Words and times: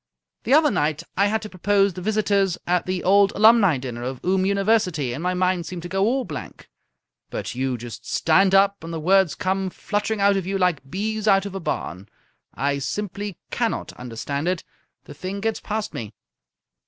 The 0.45 0.53
other 0.55 0.71
night 0.71 1.03
I 1.15 1.27
had 1.27 1.43
to 1.43 1.49
propose 1.49 1.93
the 1.93 2.01
Visitors 2.01 2.57
at 2.65 2.87
the 2.87 3.03
Old 3.03 3.31
Alumni 3.33 3.77
dinner 3.77 4.01
of 4.01 4.19
Oom 4.25 4.47
University, 4.47 5.13
and 5.13 5.21
my 5.21 5.35
mind 5.35 5.67
seemed 5.67 5.83
to 5.83 5.87
go 5.89 6.03
all 6.05 6.25
blank. 6.25 6.67
But 7.29 7.53
you 7.53 7.77
just 7.77 8.11
stand 8.11 8.55
up 8.55 8.83
and 8.83 8.91
the 8.91 8.99
words 8.99 9.35
come 9.35 9.69
fluttering 9.69 10.19
out 10.19 10.37
of 10.37 10.47
you 10.47 10.57
like 10.57 10.89
bees 10.89 11.27
out 11.27 11.45
of 11.45 11.53
a 11.53 11.59
barn. 11.59 12.09
I 12.55 12.79
simply 12.79 13.37
cannot 13.51 13.93
understand 13.93 14.47
it. 14.47 14.63
The 15.03 15.13
thing 15.13 15.39
gets 15.39 15.59
past 15.59 15.93
me." 15.93 16.15